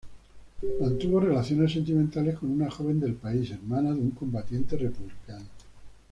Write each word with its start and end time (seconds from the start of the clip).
Mantuvo 0.79 1.19
relaciones 1.19 1.73
sentimentales 1.73 2.39
con 2.39 2.49
una 2.49 2.71
joven 2.71 2.99
del 2.99 3.13
país, 3.13 3.51
hermana 3.51 3.91
de 3.91 3.99
un 3.99 4.09
combatiente 4.09 4.75
republicano. 4.75 5.45